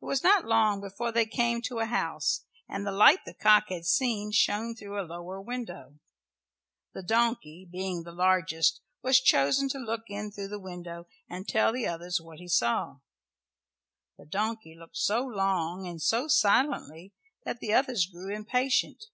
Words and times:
It 0.00 0.04
was 0.04 0.22
not 0.22 0.44
long 0.44 0.80
before 0.80 1.10
they 1.10 1.26
came 1.26 1.62
to 1.62 1.80
a 1.80 1.86
house 1.86 2.44
and 2.68 2.86
the 2.86 2.92
light 2.92 3.24
the 3.26 3.34
cock 3.34 3.70
had 3.70 3.84
seen 3.86 4.30
shone 4.30 4.76
through 4.76 5.00
a 5.00 5.02
lower 5.02 5.40
window. 5.42 5.98
The 6.94 7.02
donkey, 7.02 7.66
being 7.68 8.04
the 8.04 8.12
largest, 8.12 8.80
was 9.02 9.18
chosen 9.20 9.68
to 9.70 9.78
look 9.80 10.02
in 10.06 10.30
through 10.30 10.46
the 10.46 10.60
window 10.60 11.08
and 11.28 11.48
tell 11.48 11.72
the 11.72 11.88
others 11.88 12.20
what 12.20 12.38
he 12.38 12.46
saw. 12.46 12.98
The 14.16 14.26
donkey 14.26 14.76
looked 14.78 14.98
so 14.98 15.24
long 15.26 15.88
and 15.88 16.00
so 16.00 16.28
silently 16.28 17.12
that 17.44 17.58
the 17.58 17.74
others 17.74 18.06
grew 18.06 18.32
impatient. 18.32 19.06